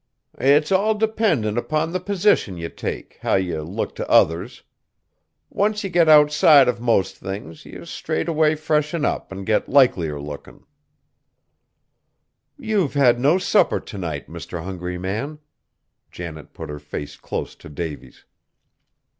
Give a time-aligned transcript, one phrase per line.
[0.39, 4.63] "It's all dependin' upon the position ye take, how ye look t' others.
[5.51, 10.65] Once ye get outside of most things, ye straightway freshen up an' get likelier lookin'!"
[12.57, 14.63] "You've had no supper to night, Mr.
[14.63, 15.37] Hungry Man!"
[16.09, 18.25] Janet put her face close to Davy's.